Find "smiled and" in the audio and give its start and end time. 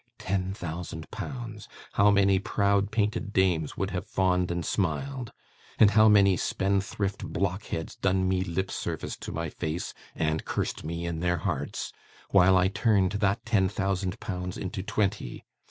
4.65-5.91